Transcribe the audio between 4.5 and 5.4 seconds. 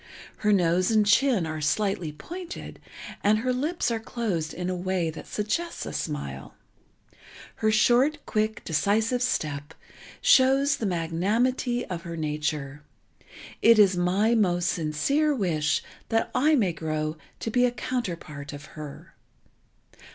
in a way that